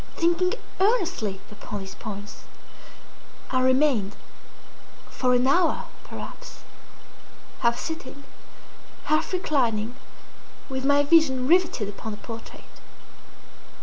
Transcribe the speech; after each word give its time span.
Thinking 0.15 0.55
earnestly 0.79 1.41
upon 1.51 1.79
these 1.81 1.93
points, 1.93 2.45
I 3.51 3.61
remained, 3.61 4.15
for 5.11 5.35
an 5.35 5.45
hour 5.45 5.85
perhaps, 6.05 6.61
half 7.59 7.77
sitting, 7.77 8.23
half 9.03 9.31
reclining, 9.31 9.93
with 10.69 10.83
my 10.85 11.03
vision 11.03 11.45
riveted 11.47 11.87
upon 11.87 12.11
the 12.13 12.17
portrait. 12.17 12.63